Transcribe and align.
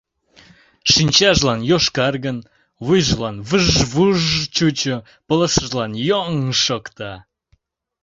Шинчажлан 0.91 1.59
йошкаргын, 1.69 2.37
вуйжылан 2.85 3.35
выж-вуж-ж 3.49 4.31
чучо, 4.55 4.95
пылышыжлан 5.27 5.91
йоҥ-ҥ 6.09 6.47
шокта. 6.63 7.11